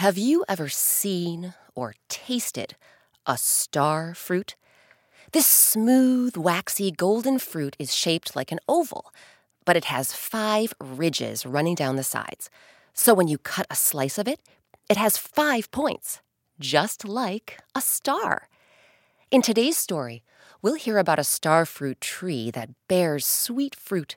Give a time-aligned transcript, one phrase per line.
[0.00, 2.74] Have you ever seen or tasted
[3.26, 4.56] a star fruit?
[5.32, 9.12] This smooth, waxy, golden fruit is shaped like an oval,
[9.66, 12.48] but it has five ridges running down the sides.
[12.94, 14.40] So when you cut a slice of it,
[14.88, 16.22] it has five points,
[16.58, 18.48] just like a star.
[19.30, 20.22] In today's story,
[20.62, 24.16] we'll hear about a star fruit tree that bears sweet fruit,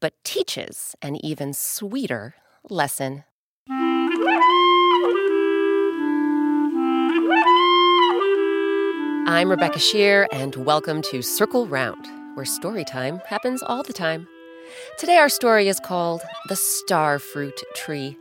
[0.00, 2.34] but teaches an even sweeter
[2.68, 3.22] lesson.
[9.32, 14.28] I'm Rebecca Sheir, and welcome to Circle Round, where story time happens all the time.
[14.98, 18.18] Today, our story is called The Star Fruit Tree.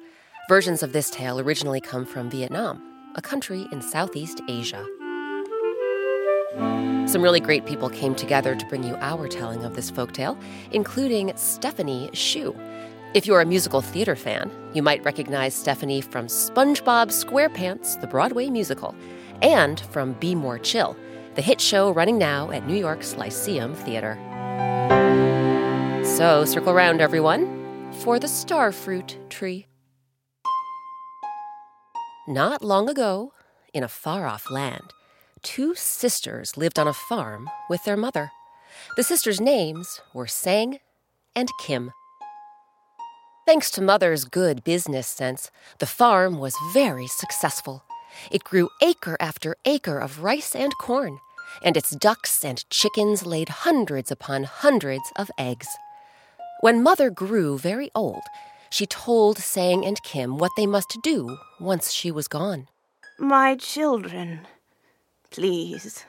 [0.48, 2.82] Versions of this tale originally come from Vietnam,
[3.16, 4.86] a country in Southeast Asia.
[7.08, 11.34] Some really great people came together to bring you our telling of this folktale, including
[11.36, 12.56] Stephanie Hsu.
[13.14, 18.50] If you're a musical theater fan, you might recognize Stephanie from SpongeBob SquarePants, the Broadway
[18.50, 18.96] musical
[19.42, 20.96] and from Be More Chill,
[21.36, 24.18] the hit show running now at New York's Lyceum Theater.
[26.06, 29.68] So, circle around, everyone, for the starfruit tree.
[32.30, 33.34] Not long ago,
[33.74, 34.94] in a far off land,
[35.42, 38.32] two sisters lived on a farm with their mother.
[38.96, 40.80] The sisters' names were Sang
[41.36, 41.92] and Kim.
[43.52, 47.84] Thanks to Mother's good business sense, the farm was very successful.
[48.32, 51.20] It grew acre after acre of rice and corn,
[51.62, 55.68] and its ducks and chickens laid hundreds upon hundreds of eggs.
[56.62, 58.22] When Mother grew very old,
[58.70, 62.70] she told Sang and Kim what they must do once she was gone.
[63.20, 64.48] My children,
[65.30, 66.06] please,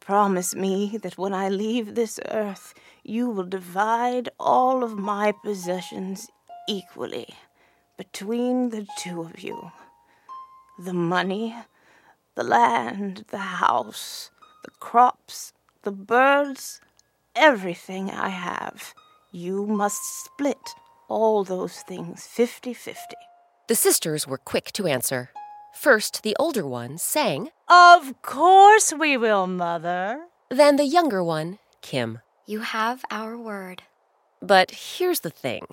[0.00, 2.74] promise me that when I leave this earth,
[3.04, 6.28] you will divide all of my possessions
[6.68, 7.34] equally
[7.96, 9.72] between the two of you
[10.78, 11.56] the money,
[12.34, 14.30] the land, the house,
[14.64, 16.80] the crops, the birds,
[17.34, 18.94] everything I have.
[19.32, 20.74] You must split
[21.08, 23.16] all those things fifty fifty.
[23.68, 25.30] The sisters were quick to answer.
[25.74, 30.26] First, the older one sang, Of course we will, Mother.
[30.50, 32.20] Then the younger one, Kim.
[32.46, 33.82] You have our word.
[34.40, 35.66] But here's the thing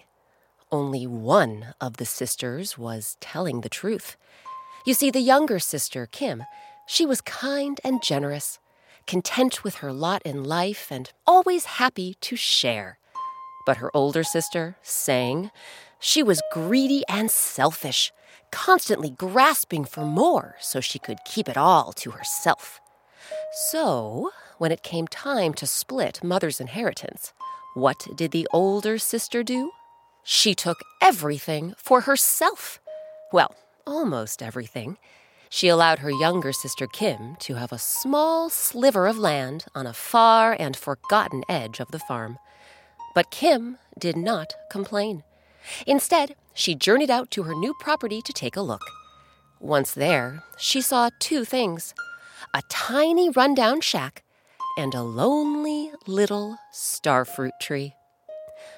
[0.74, 4.18] only one of the sisters was telling the truth.
[4.88, 6.44] You see, the younger sister, Kim,
[6.88, 8.58] she was kind and generous,
[9.06, 12.98] content with her lot in life, and always happy to share.
[13.68, 15.52] But her older sister, Sang,
[16.00, 18.12] she was greedy and selfish,
[18.52, 22.82] constantly grasping for more so she could keep it all to herself.
[23.70, 27.32] So, when it came time to split Mother's inheritance,
[27.76, 29.72] what did the older sister do?
[30.24, 32.80] She took everything for herself.
[33.32, 34.98] Well, almost everything.
[35.50, 39.94] She allowed her younger sister Kim to have a small sliver of land on a
[39.94, 42.40] far and forgotten edge of the farm.
[43.14, 45.24] But Kim did not complain.
[45.86, 48.82] Instead, she journeyed out to her new property to take a look.
[49.60, 51.94] Once there, she saw two things
[52.54, 54.24] a tiny rundown shack
[54.78, 57.94] and a lonely little starfruit tree.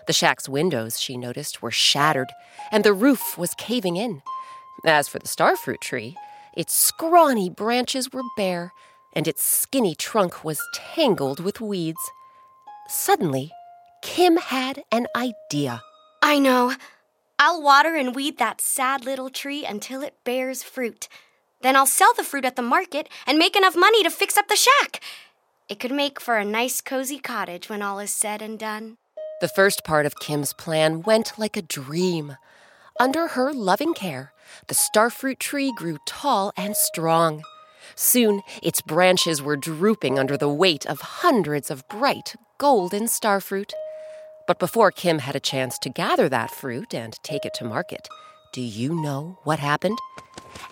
[0.08, 2.32] The shack's windows, she noticed, were shattered,
[2.72, 4.22] and the roof was caving in.
[4.86, 6.16] As for the starfruit tree,
[6.56, 8.72] its scrawny branches were bare,
[9.14, 12.12] and its skinny trunk was tangled with weeds.
[12.88, 13.52] Suddenly,
[14.04, 15.82] Kim had an idea.
[16.22, 16.76] I know.
[17.40, 21.08] I'll water and weed that sad little tree until it bears fruit.
[21.62, 24.48] Then I'll sell the fruit at the market and make enough money to fix up
[24.48, 25.02] the shack.
[25.68, 28.98] It could make for a nice, cozy cottage when all is said and done.
[29.42, 32.38] The first part of Kim's plan went like a dream.
[33.02, 34.32] Under her loving care,
[34.68, 37.44] the starfruit tree grew tall and strong.
[37.96, 43.74] Soon, its branches were drooping under the weight of hundreds of bright, golden starfruit.
[44.48, 48.08] But before Kim had a chance to gather that fruit and take it to market,
[48.54, 50.00] do you know what happened?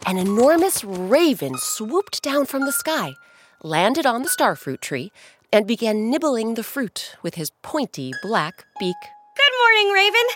[0.05, 3.13] An enormous raven swooped down from the sky,
[3.61, 5.11] landed on the starfruit tree,
[5.53, 8.95] and began nibbling the fruit with his pointy black beak.
[9.37, 10.27] Good morning, Raven.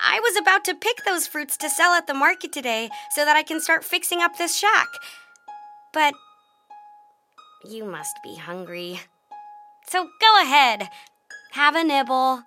[0.00, 3.36] I was about to pick those fruits to sell at the market today so that
[3.36, 4.86] I can start fixing up this shack.
[5.92, 6.14] But
[7.68, 9.00] you must be hungry.
[9.88, 10.88] So go ahead,
[11.52, 12.44] have a nibble.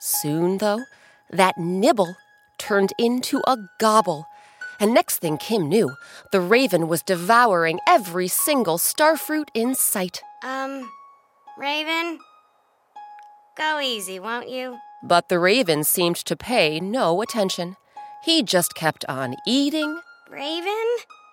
[0.00, 0.84] Soon, though,
[1.30, 2.16] that nibble
[2.58, 4.26] turned into a gobble.
[4.80, 5.94] And next thing Kim knew,
[6.32, 10.20] the raven was devouring every single starfruit in sight.
[10.42, 10.90] Um,
[11.56, 12.18] Raven,
[13.56, 14.78] go easy, won't you?
[15.02, 17.76] But the raven seemed to pay no attention.
[18.24, 20.86] He just kept on eating Raven?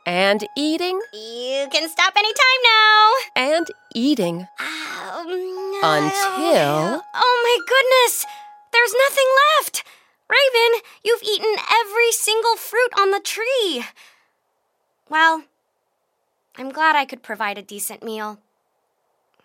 [0.05, 3.11] and eating You can stop any time now.
[3.35, 4.47] and eating.
[4.59, 5.27] Um,
[5.83, 8.25] Until- Oh my goodness!
[8.73, 9.25] There's nothing
[9.59, 9.83] left!
[10.29, 13.83] Raven, you've eaten every single fruit on the tree.
[15.09, 15.43] Well,
[16.57, 18.39] I'm glad I could provide a decent meal.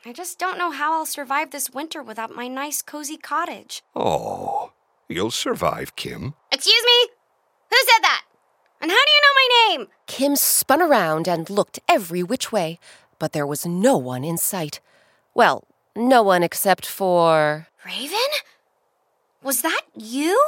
[0.07, 3.83] I just don't know how I'll survive this winter without my nice, cozy cottage.
[3.97, 4.71] Oh,
[5.09, 6.35] you'll survive, Kim.
[6.53, 7.09] Excuse me?
[7.71, 8.25] Who said that?
[8.81, 9.49] And how do you know my
[9.79, 9.89] name?
[10.07, 12.79] Kim spun around and looked every which way,
[13.19, 14.79] but there was no one in sight.
[15.35, 15.65] Well,
[15.97, 17.67] no one except for.
[17.85, 18.31] Raven?
[19.43, 20.41] Was that you?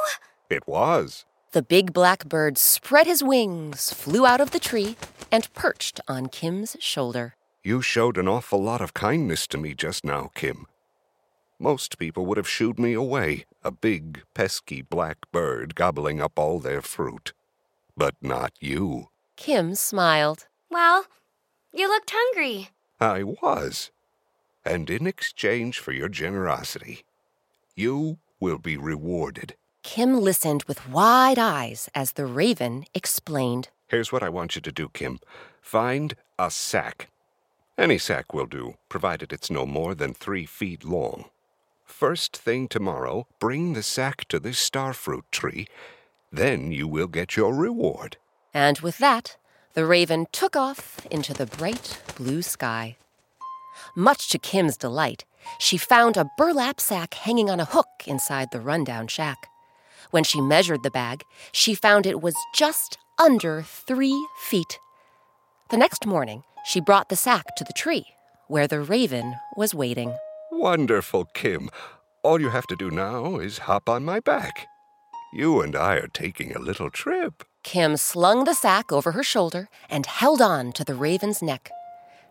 [0.49, 1.25] It was.
[1.51, 4.95] The big black bird spread his wings, flew out of the tree,
[5.29, 7.35] and perched on Kim's shoulder.
[7.69, 10.65] You showed an awful lot of kindness to me just now, Kim.
[11.59, 16.57] Most people would have shooed me away, a big, pesky black bird gobbling up all
[16.59, 17.31] their fruit.
[17.95, 19.09] But not you.
[19.35, 20.47] Kim smiled.
[20.71, 21.05] Well,
[21.71, 22.71] you looked hungry.
[22.99, 23.91] I was.
[24.65, 27.03] And in exchange for your generosity,
[27.75, 29.53] you will be rewarded.
[29.83, 33.69] Kim listened with wide eyes as the raven explained.
[33.89, 35.19] Here's what I want you to do, Kim.
[35.61, 37.09] Find a sack.
[37.79, 41.29] Any sack will do, provided it's no more than three feet long.
[41.85, 45.65] First thing tomorrow, bring the sack to this starfruit tree.
[46.29, 48.17] Then you will get your reward.
[48.53, 49.37] And with that,
[49.75, 52.97] the raven took off into the bright blue sky.
[53.95, 55.23] Much to Kim's delight,
[55.57, 59.47] she found a burlap sack hanging on a hook inside the rundown shack.
[60.11, 61.23] When she measured the bag,
[61.53, 64.79] she found it was just under three feet.
[65.69, 68.05] The next morning, she brought the sack to the tree,
[68.47, 70.15] where the raven was waiting.
[70.51, 71.69] Wonderful, Kim.
[72.23, 74.67] All you have to do now is hop on my back.
[75.31, 77.43] You and I are taking a little trip.
[77.63, 81.69] Kim slung the sack over her shoulder and held on to the raven's neck.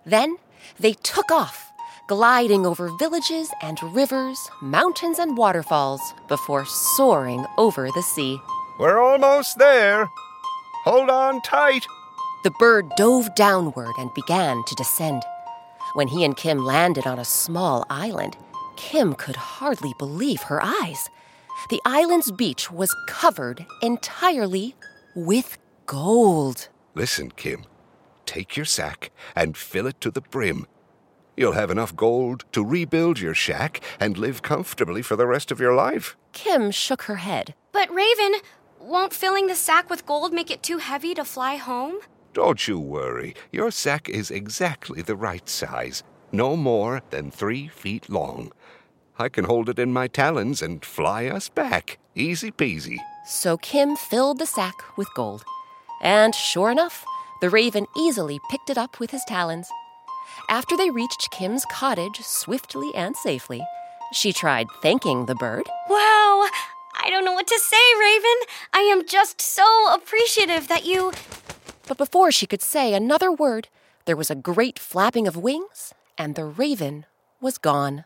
[0.05, 0.37] Then
[0.81, 1.71] they took off,
[2.09, 8.39] gliding over villages and rivers, mountains and waterfalls before soaring over the sea.
[8.79, 10.09] We're almost there.
[10.85, 11.87] Hold on tight.
[12.45, 15.23] The bird dove downward and began to descend.
[15.95, 18.37] When he and Kim landed on a small island,
[18.77, 21.09] Kim could hardly believe her eyes.
[21.69, 24.77] The island's beach was covered entirely
[25.17, 26.69] with gold.
[26.95, 27.65] Listen, Kim.
[28.25, 30.67] Take your sack and fill it to the brim.
[31.37, 35.61] You'll have enough gold to rebuild your shack and live comfortably for the rest of
[35.61, 36.17] your life.
[36.33, 37.55] Kim shook her head.
[37.73, 38.41] But Raven,
[38.81, 41.99] won't filling the sack with gold make it too heavy to fly home?
[42.39, 43.35] Don't you worry.
[43.51, 48.53] Your sack is exactly the right size, no more than three feet long.
[49.19, 51.99] I can hold it in my talons and fly us back.
[52.15, 52.99] Easy peasy.
[53.27, 55.43] So Kim filled the sack with gold.
[56.01, 57.05] And sure enough,
[57.41, 59.69] the raven easily picked it up with his talons.
[60.49, 63.63] After they reached Kim's cottage swiftly and safely,
[64.13, 65.67] she tried thanking the bird.
[65.89, 66.49] Wow!
[67.01, 68.39] I don't know what to say, Raven.
[68.73, 71.13] I am just so appreciative that you.
[71.89, 73.69] But before she could say another word,
[74.05, 77.07] there was a great flapping of wings, and the raven
[77.41, 78.05] was gone.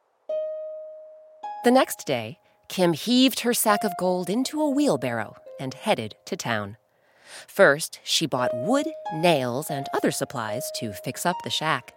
[1.65, 6.37] The next day, Kim heaved her sack of gold into a wheelbarrow and headed to
[6.37, 6.77] town.
[7.49, 11.95] First, she bought wood, nails, and other supplies to fix up the shack.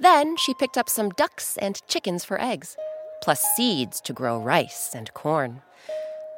[0.00, 2.76] Then she picked up some ducks and chickens for eggs,
[3.22, 5.62] plus seeds to grow rice and corn.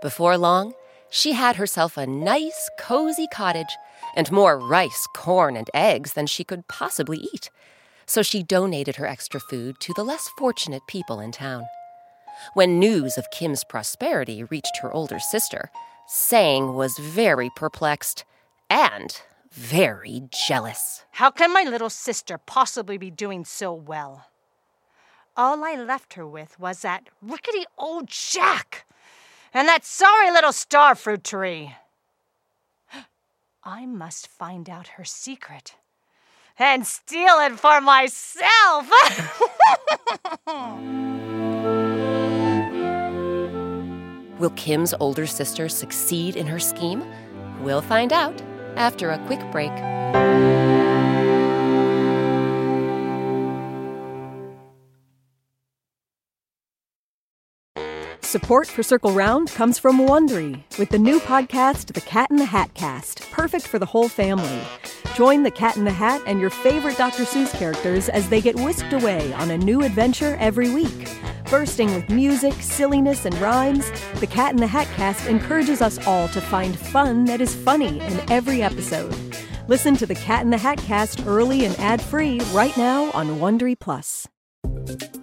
[0.02, 0.75] Before long,
[1.16, 3.75] she had herself a nice, cozy cottage
[4.14, 7.49] and more rice, corn, and eggs than she could possibly eat.
[8.04, 11.64] So she donated her extra food to the less fortunate people in town.
[12.52, 15.70] When news of Kim's prosperity reached her older sister,
[16.06, 18.26] Sang was very perplexed
[18.68, 19.18] and
[19.50, 21.06] very jealous.
[21.12, 24.26] How can my little sister possibly be doing so well?
[25.35, 28.85] All I left her with was that rickety old shack
[29.57, 31.75] and that sorry little starfruit tree.
[33.65, 35.77] I must find out her secret
[36.59, 38.91] and steal it for myself.
[44.39, 47.03] Will Kim's older sister succeed in her scheme?
[47.63, 48.43] We'll find out
[48.77, 49.73] after a quick break.
[58.37, 62.45] Support for Circle Round comes from Wondery with the new podcast, The Cat in the
[62.45, 64.61] Hat Cast, perfect for the whole family.
[65.14, 67.23] Join the Cat in the Hat and your favorite Dr.
[67.23, 71.09] Seuss characters as they get whisked away on a new adventure every week.
[71.49, 73.90] Bursting with music, silliness, and rhymes,
[74.21, 78.00] the Cat in the Hat Cast encourages us all to find fun that is funny
[78.00, 79.16] in every episode.
[79.66, 83.81] Listen to the Cat in the Hat Cast early and ad-free right now on Wondery
[83.81, 84.28] Plus.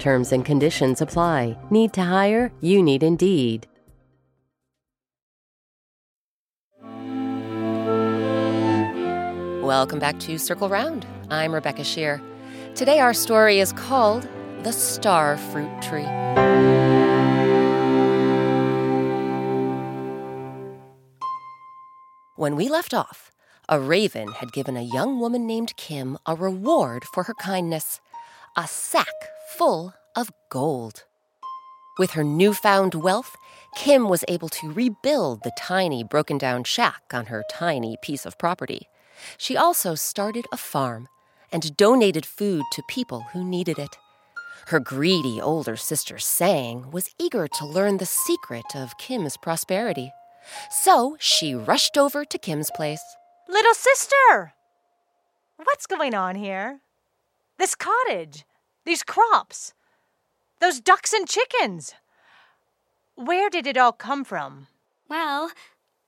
[0.00, 1.56] Terms and conditions apply.
[1.68, 2.50] Need to hire?
[2.62, 3.66] You need Indeed.
[9.62, 11.06] Welcome back to Circle Round.
[11.28, 12.22] I'm Rebecca Sheir.
[12.74, 14.26] Today our story is called
[14.62, 16.08] The Star Fruit Tree.
[22.36, 23.30] When we left off,
[23.68, 28.00] a raven had given a young woman named Kim a reward for her kindness
[28.56, 29.06] a sack
[29.56, 31.04] full of gold.
[31.98, 33.36] With her newfound wealth,
[33.76, 38.38] Kim was able to rebuild the tiny broken down shack on her tiny piece of
[38.38, 38.88] property.
[39.36, 41.08] She also started a farm
[41.52, 43.98] and donated food to people who needed it.
[44.68, 50.12] Her greedy older sister Sang was eager to learn the secret of Kim's prosperity.
[50.70, 53.02] So she rushed over to Kim's place.
[53.48, 54.54] Little sister!
[55.56, 56.80] What's going on here?
[57.58, 58.44] This cottage,
[58.90, 59.72] these crops,
[60.60, 61.94] those ducks and chickens.
[63.14, 64.66] Where did it all come from?
[65.08, 65.52] Well,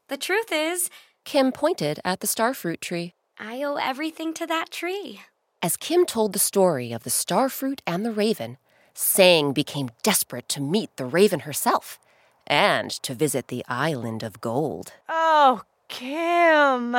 [0.08, 0.90] the truth is,
[1.24, 3.14] Kim pointed at the starfruit tree.
[3.38, 5.20] I owe everything to that tree.
[5.62, 8.58] As Kim told the story of the starfruit and the raven,
[8.94, 12.00] Sang became desperate to meet the raven herself
[12.48, 14.92] and to visit the island of gold.
[15.08, 16.96] Oh, Kim.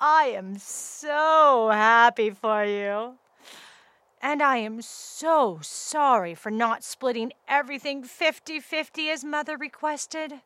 [0.00, 3.18] I am so happy for you.
[4.26, 10.40] And I am so sorry for not splitting everything 50 50 as Mother requested.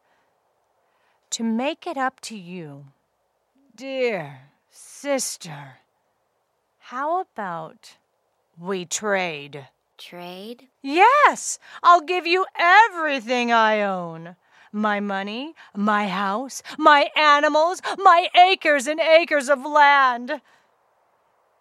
[1.31, 2.89] To make it up to you,
[3.75, 5.79] dear sister,
[6.79, 7.97] how about
[8.59, 9.69] we trade?
[9.97, 10.69] Trade?
[10.83, 14.37] Yes, I'll give you everything I own.
[14.73, 20.43] My money, my house, my animals, my acres and acres of land.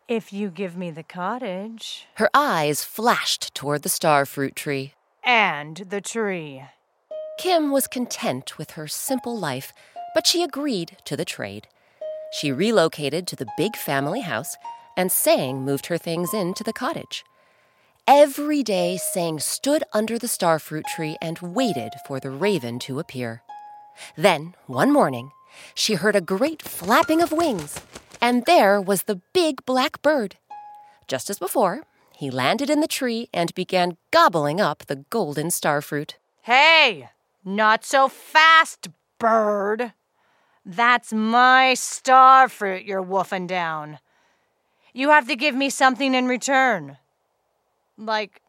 [0.09, 2.07] If you give me the cottage.
[2.15, 4.95] Her eyes flashed toward the starfruit tree.
[5.23, 6.63] And the tree.
[7.37, 9.71] Kim was content with her simple life,
[10.15, 11.67] but she agreed to the trade.
[12.31, 14.57] She relocated to the big family house,
[14.97, 17.23] and Sang moved her things into the cottage.
[18.07, 23.43] Every day, Sang stood under the starfruit tree and waited for the raven to appear.
[24.15, 25.33] Then, one morning,
[25.75, 27.79] she heard a great flapping of wings,
[28.21, 30.37] and there was the big black bird.
[31.07, 31.83] Just as before,
[32.15, 36.15] he landed in the tree and began gobbling up the golden starfruit.
[36.41, 37.09] Hey,
[37.45, 39.93] not so fast, bird.
[40.65, 43.99] That's my starfruit you're woofing down.
[44.93, 46.97] You have to give me something in return.
[47.97, 48.41] Like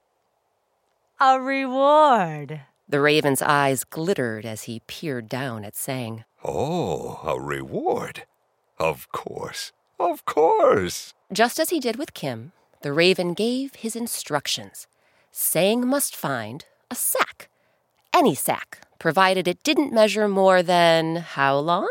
[1.21, 2.63] a reward.
[2.89, 6.25] The raven's eyes glittered as he peered down at Sang.
[6.43, 8.25] Oh, a reward.
[8.81, 9.73] Of course.
[9.99, 11.13] Of course.
[11.31, 14.87] Just as he did with Kim, the raven gave his instructions.
[15.31, 17.51] Sang must find a sack.
[18.15, 21.91] Any sack, provided it didn't measure more than how long?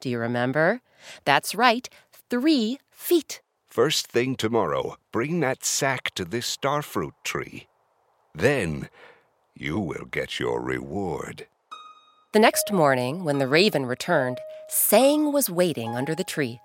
[0.00, 0.80] Do you remember?
[1.24, 1.88] That's right,
[2.30, 3.42] three feet.
[3.66, 7.66] First thing tomorrow, bring that sack to this starfruit tree.
[8.32, 8.88] Then
[9.54, 11.48] you will get your reward.
[12.38, 16.60] The next morning, when the raven returned, Sang was waiting under the tree.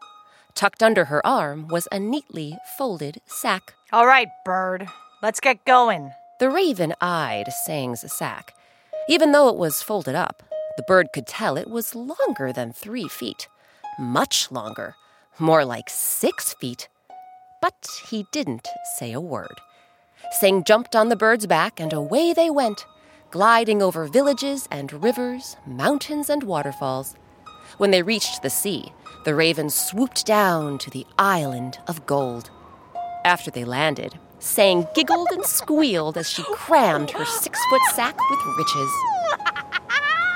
[0.54, 3.74] Tucked under her arm was a neatly folded sack.
[3.92, 4.88] All right, bird,
[5.24, 6.12] let's get going.
[6.40, 8.54] The raven eyed Sang's sack.
[9.10, 10.44] Even though it was folded up,
[10.78, 13.48] the bird could tell it was longer than three feet.
[13.98, 14.94] Much longer.
[15.40, 16.88] More like six feet.
[17.64, 18.68] But he didn't
[19.00, 19.60] say a word.
[20.40, 22.86] Sang jumped on the bird's back and away they went.
[23.34, 27.16] Gliding over villages and rivers, mountains and waterfalls.
[27.80, 28.94] When they reached the sea,
[29.26, 32.52] the raven swooped down to the island of gold.
[33.26, 38.40] After they landed, Sang giggled and squealed as she crammed her six foot sack with
[38.56, 38.92] riches.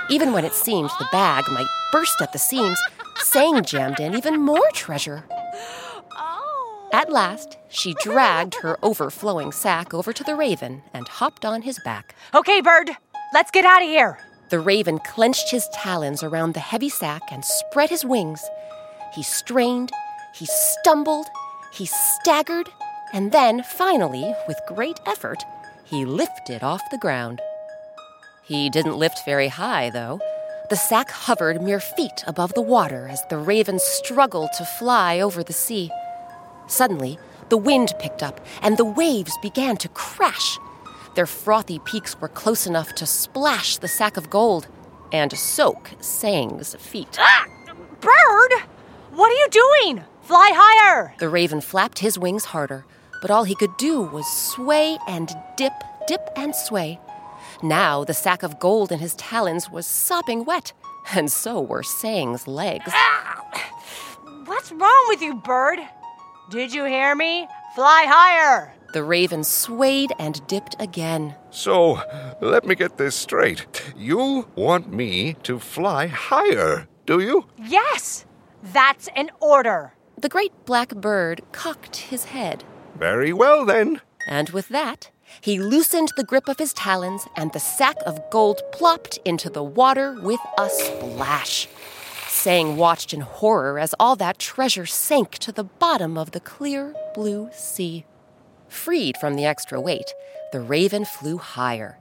[0.10, 2.82] Even when it seemed the bag might burst at the seams,
[3.18, 5.24] Sang jammed in even more treasure.
[6.94, 11.80] At last, she dragged her overflowing sack over to the raven and hopped on his
[11.84, 12.16] back.
[12.34, 12.92] Okay, bird,
[13.34, 14.18] let's get out of here.
[14.50, 18.42] The raven clenched his talons around the heavy sack and spread his wings.
[19.14, 19.92] He strained,
[20.34, 21.28] he stumbled,
[21.74, 22.70] he staggered,
[23.14, 25.44] and then, finally, with great effort,
[25.84, 27.42] he lifted off the ground.
[28.44, 30.22] He didn't lift very high, though.
[30.70, 35.44] The sack hovered mere feet above the water as the raven struggled to fly over
[35.44, 35.92] the sea.
[36.68, 37.18] Suddenly,
[37.50, 40.58] the wind picked up and the waves began to crash.
[41.16, 44.68] Their frothy peaks were close enough to splash the sack of gold
[45.12, 47.18] and soak Sang's feet.
[47.20, 47.46] Ah!
[48.00, 48.62] Bird!
[49.12, 50.04] What are you doing?
[50.22, 51.16] Fly higher!
[51.18, 52.86] The raven flapped his wings harder,
[53.22, 55.74] but all he could do was sway and dip,
[56.08, 57.00] dip and sway.
[57.64, 60.74] Now the sack of gold in his talons was sopping wet,
[61.16, 62.92] and so were Sang's legs.
[62.94, 63.44] Ah!
[64.46, 65.80] What's wrong with you, bird?
[66.50, 67.46] Did you hear me?
[67.76, 68.74] Fly higher!
[68.94, 71.36] The raven swayed and dipped again.
[71.52, 72.00] So,
[72.40, 73.84] let me get this straight.
[73.98, 77.48] You want me to fly higher, do you?
[77.58, 78.26] Yes!
[78.64, 79.94] That's an order.
[80.18, 82.64] The great black bird cocked his head.
[82.96, 84.00] Very well, then.
[84.26, 85.12] And with that,
[85.42, 89.64] he loosened the grip of his talons, and the sack of gold plopped into the
[89.64, 91.68] water with a splash.
[92.38, 96.94] Sang watched in horror as all that treasure sank to the bottom of the clear
[97.16, 98.06] blue sea.
[98.70, 100.14] Freed from the extra weight,
[100.52, 101.98] the raven flew higher.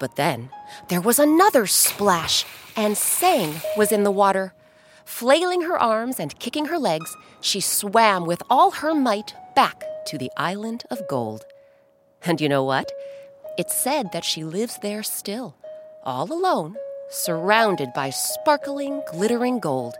[0.00, 0.50] But then
[0.88, 2.44] there was another splash,
[2.76, 4.52] and Sang was in the water.
[5.04, 10.18] Flailing her arms and kicking her legs, she swam with all her might back to
[10.18, 11.44] the island of gold.
[12.22, 12.90] And you know what?
[13.56, 15.54] It's said that she lives there still,
[16.04, 16.76] all alone,
[17.10, 19.94] surrounded by sparkling, glittering gold.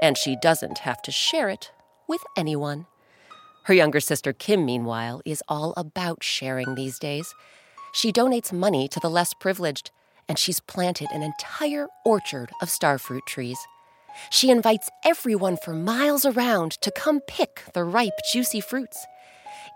[0.00, 1.70] And she doesn't have to share it
[2.08, 2.86] with anyone.
[3.64, 7.34] Her younger sister Kim, meanwhile, is all about sharing these days.
[7.92, 9.90] She donates money to the less privileged,
[10.28, 13.58] and she's planted an entire orchard of starfruit trees.
[14.30, 19.06] She invites everyone for miles around to come pick the ripe, juicy fruits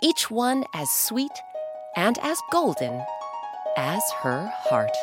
[0.00, 1.32] each one as sweet
[1.96, 3.04] and as golden
[3.76, 4.96] as her heart.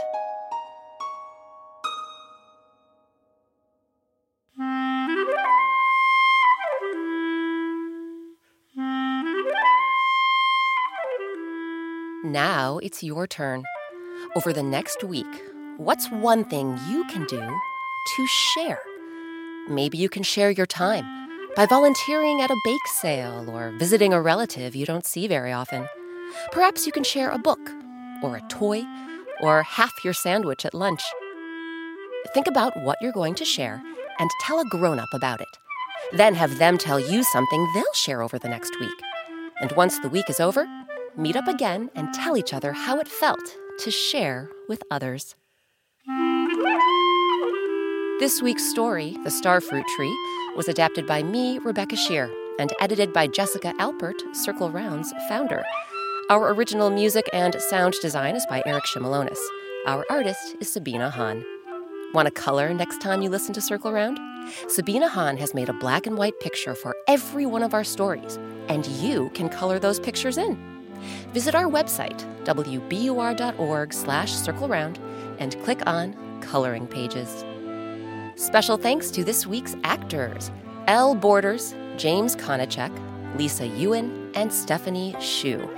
[12.36, 13.64] Now it's your turn.
[14.36, 15.42] Over the next week,
[15.78, 18.82] what's one thing you can do to share?
[19.70, 21.06] Maybe you can share your time
[21.56, 25.88] by volunteering at a bake sale or visiting a relative you don't see very often.
[26.52, 27.72] Perhaps you can share a book,
[28.22, 28.84] or a toy,
[29.40, 31.04] or half your sandwich at lunch.
[32.34, 33.82] Think about what you're going to share
[34.20, 35.58] and tell a grown up about it.
[36.12, 39.00] Then have them tell you something they'll share over the next week.
[39.62, 40.68] And once the week is over,
[41.18, 45.36] meet up again and tell each other how it felt to share with others.
[48.20, 50.18] This week's story, The Starfruit Tree,
[50.56, 55.66] was adapted by me, Rebecca Sheir, and edited by Jessica Alpert, Circle Round's founder.
[56.30, 59.38] Our original music and sound design is by Eric Shimelonis.
[59.86, 61.44] Our artist is Sabina Hahn.
[62.14, 64.18] Want a color next time you listen to Circle Round?
[64.70, 68.38] Sabina Hahn has made a black and white picture for every one of our stories,
[68.70, 70.75] and you can color those pictures in.
[71.34, 74.98] Visit our website, wbur.org slash circleround,
[75.40, 77.44] and click on Coloring Pages.
[78.36, 80.52] Special thanks to this week's actors
[80.88, 82.92] Elle Borders, James Konachek,
[83.38, 85.70] Lisa Ewan, and Stephanie Hsu.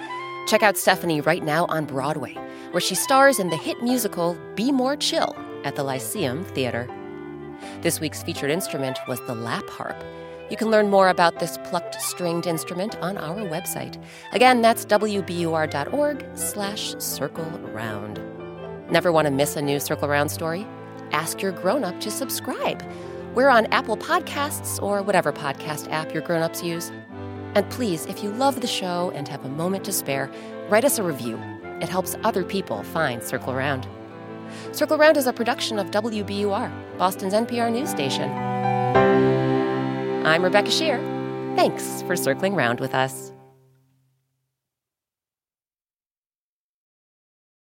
[0.48, 2.34] Check out Stephanie right now on Broadway,
[2.72, 6.88] where she stars in the hit musical Be More Chill at the Lyceum Theater.
[7.82, 9.96] This week's featured instrument was the lap harp.
[10.50, 14.02] You can learn more about this plucked stringed instrument on our website.
[14.32, 18.22] Again, that's wbur.org slash circle round.
[18.90, 20.66] Never want to miss a new Circle Round story?
[21.12, 22.84] ask your grown up to subscribe.
[23.34, 26.92] We're on Apple Podcasts or whatever podcast app your grown ups use.
[27.56, 30.30] And please, if you love the show and have a moment to spare,
[30.70, 31.40] write us a review.
[31.82, 33.88] It helps other people find Circle Round.
[34.72, 39.37] Circle Round is a production of WBUR, Boston's NPR news station.
[40.28, 40.98] I'm Rebecca Sheir.
[41.56, 43.32] Thanks for circling round with us.